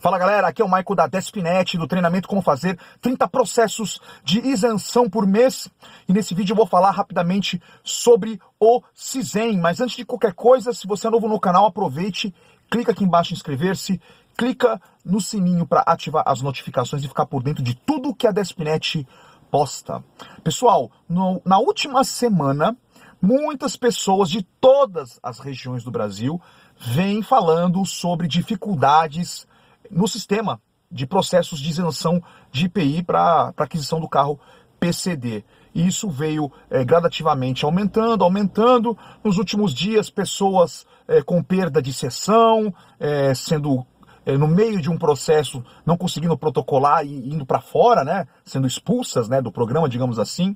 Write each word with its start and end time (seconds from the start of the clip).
Fala 0.00 0.16
galera, 0.16 0.46
aqui 0.46 0.62
é 0.62 0.64
o 0.64 0.68
Maico 0.68 0.94
da 0.94 1.08
Despinet, 1.08 1.76
do 1.76 1.88
treinamento 1.88 2.28
Como 2.28 2.40
Fazer 2.40 2.78
30 3.00 3.26
processos 3.26 4.00
de 4.22 4.38
isenção 4.46 5.10
por 5.10 5.26
mês. 5.26 5.68
E 6.08 6.12
nesse 6.12 6.34
vídeo 6.34 6.52
eu 6.52 6.56
vou 6.56 6.68
falar 6.68 6.92
rapidamente 6.92 7.60
sobre 7.82 8.40
o 8.60 8.80
CISEM. 8.94 9.58
Mas 9.58 9.80
antes 9.80 9.96
de 9.96 10.04
qualquer 10.04 10.34
coisa, 10.34 10.72
se 10.72 10.86
você 10.86 11.08
é 11.08 11.10
novo 11.10 11.26
no 11.26 11.40
canal, 11.40 11.66
aproveite, 11.66 12.32
clica 12.70 12.92
aqui 12.92 13.02
embaixo 13.02 13.32
em 13.32 13.36
inscrever-se, 13.36 14.00
clica 14.36 14.80
no 15.04 15.20
sininho 15.20 15.66
para 15.66 15.80
ativar 15.80 16.22
as 16.28 16.42
notificações 16.42 17.02
e 17.02 17.08
ficar 17.08 17.26
por 17.26 17.42
dentro 17.42 17.64
de 17.64 17.74
tudo 17.74 18.14
que 18.14 18.28
a 18.28 18.30
Despinet 18.30 19.04
posta. 19.50 20.04
Pessoal, 20.44 20.92
no, 21.08 21.42
na 21.44 21.58
última 21.58 22.04
semana, 22.04 22.76
muitas 23.20 23.76
pessoas 23.76 24.30
de 24.30 24.42
todas 24.60 25.18
as 25.20 25.40
regiões 25.40 25.82
do 25.82 25.90
Brasil 25.90 26.40
vêm 26.78 27.20
falando 27.20 27.84
sobre 27.84 28.28
dificuldades 28.28 29.44
no 29.90 30.06
sistema 30.06 30.60
de 30.90 31.06
processos 31.06 31.60
de 31.60 31.70
isenção 31.70 32.22
de 32.50 32.66
IPI 32.66 33.02
para 33.02 33.52
aquisição 33.56 34.00
do 34.00 34.08
carro 34.08 34.40
PCD. 34.80 35.44
E 35.74 35.86
isso 35.86 36.08
veio 36.08 36.50
é, 36.70 36.84
gradativamente 36.84 37.64
aumentando, 37.64 38.24
aumentando. 38.24 38.96
Nos 39.22 39.38
últimos 39.38 39.74
dias, 39.74 40.08
pessoas 40.08 40.86
é, 41.06 41.22
com 41.22 41.42
perda 41.42 41.82
de 41.82 41.92
sessão, 41.92 42.72
é, 42.98 43.34
sendo 43.34 43.86
no 44.36 44.46
meio 44.46 44.78
de 44.78 44.90
um 44.90 44.98
processo 44.98 45.64
não 45.86 45.96
conseguindo 45.96 46.36
protocolar 46.36 47.02
e 47.02 47.32
indo 47.32 47.46
para 47.46 47.62
fora, 47.62 48.04
né, 48.04 48.26
sendo 48.44 48.66
expulsas, 48.66 49.26
né, 49.26 49.40
do 49.40 49.50
programa, 49.50 49.88
digamos 49.88 50.18
assim. 50.18 50.54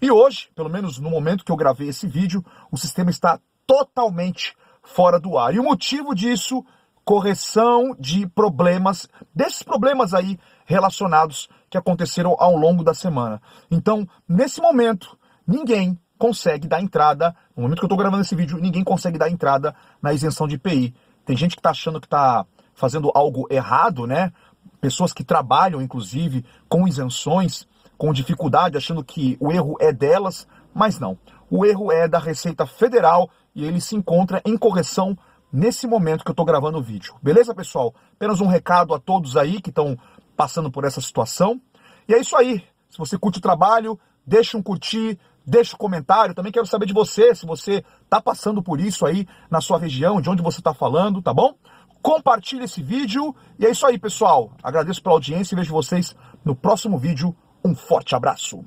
E 0.00 0.08
hoje, 0.08 0.48
pelo 0.54 0.70
menos 0.70 1.00
no 1.00 1.10
momento 1.10 1.44
que 1.44 1.50
eu 1.50 1.56
gravei 1.56 1.88
esse 1.88 2.06
vídeo, 2.06 2.44
o 2.70 2.76
sistema 2.76 3.10
está 3.10 3.40
totalmente 3.66 4.54
fora 4.84 5.18
do 5.18 5.36
ar. 5.36 5.52
E 5.52 5.58
o 5.58 5.64
motivo 5.64 6.14
disso 6.14 6.64
correção 7.08 7.96
de 7.98 8.26
problemas, 8.26 9.08
desses 9.34 9.62
problemas 9.62 10.12
aí 10.12 10.38
relacionados 10.66 11.48
que 11.70 11.78
aconteceram 11.78 12.36
ao 12.38 12.54
longo 12.54 12.84
da 12.84 12.92
semana. 12.92 13.40
Então, 13.70 14.06
nesse 14.28 14.60
momento, 14.60 15.18
ninguém 15.46 15.98
consegue 16.18 16.68
dar 16.68 16.82
entrada, 16.82 17.34
no 17.56 17.62
momento 17.62 17.78
que 17.78 17.84
eu 17.86 17.86
estou 17.86 17.96
gravando 17.96 18.20
esse 18.20 18.34
vídeo, 18.34 18.58
ninguém 18.58 18.84
consegue 18.84 19.16
dar 19.16 19.30
entrada 19.30 19.74
na 20.02 20.12
isenção 20.12 20.46
de 20.46 20.56
IPI. 20.56 20.94
Tem 21.24 21.34
gente 21.34 21.56
que 21.56 21.60
está 21.60 21.70
achando 21.70 21.98
que 21.98 22.06
está 22.06 22.44
fazendo 22.74 23.10
algo 23.14 23.46
errado, 23.50 24.06
né? 24.06 24.30
Pessoas 24.78 25.10
que 25.10 25.24
trabalham, 25.24 25.80
inclusive, 25.80 26.44
com 26.68 26.86
isenções, 26.86 27.66
com 27.96 28.12
dificuldade, 28.12 28.76
achando 28.76 29.02
que 29.02 29.34
o 29.40 29.50
erro 29.50 29.76
é 29.80 29.94
delas, 29.94 30.46
mas 30.74 30.98
não. 30.98 31.16
O 31.50 31.64
erro 31.64 31.90
é 31.90 32.06
da 32.06 32.18
Receita 32.18 32.66
Federal 32.66 33.30
e 33.54 33.64
ele 33.64 33.80
se 33.80 33.96
encontra 33.96 34.42
em 34.44 34.58
correção 34.58 35.16
nesse 35.52 35.86
momento 35.86 36.24
que 36.24 36.30
eu 36.30 36.34
estou 36.34 36.44
gravando 36.44 36.78
o 36.78 36.82
vídeo. 36.82 37.14
Beleza, 37.22 37.54
pessoal? 37.54 37.94
Apenas 38.14 38.40
um 38.40 38.46
recado 38.46 38.94
a 38.94 38.98
todos 38.98 39.36
aí 39.36 39.60
que 39.60 39.70
estão 39.70 39.96
passando 40.36 40.70
por 40.70 40.84
essa 40.84 41.00
situação. 41.00 41.60
E 42.08 42.14
é 42.14 42.20
isso 42.20 42.36
aí. 42.36 42.64
Se 42.88 42.98
você 42.98 43.18
curte 43.18 43.38
o 43.38 43.42
trabalho, 43.42 43.98
deixa 44.26 44.56
um 44.56 44.62
curtir, 44.62 45.18
deixa 45.44 45.74
um 45.74 45.78
comentário. 45.78 46.34
Também 46.34 46.52
quero 46.52 46.66
saber 46.66 46.86
de 46.86 46.92
você, 46.92 47.34
se 47.34 47.46
você 47.46 47.84
está 48.04 48.20
passando 48.20 48.62
por 48.62 48.80
isso 48.80 49.06
aí 49.06 49.26
na 49.50 49.60
sua 49.60 49.78
região, 49.78 50.20
de 50.20 50.30
onde 50.30 50.42
você 50.42 50.60
está 50.60 50.74
falando, 50.74 51.22
tá 51.22 51.32
bom? 51.32 51.54
Compartilhe 52.02 52.64
esse 52.64 52.82
vídeo. 52.82 53.34
E 53.58 53.66
é 53.66 53.70
isso 53.70 53.86
aí, 53.86 53.98
pessoal. 53.98 54.52
Agradeço 54.62 55.02
pela 55.02 55.14
audiência 55.14 55.54
e 55.54 55.56
vejo 55.56 55.72
vocês 55.72 56.14
no 56.44 56.54
próximo 56.54 56.98
vídeo. 56.98 57.34
Um 57.64 57.74
forte 57.74 58.14
abraço. 58.14 58.64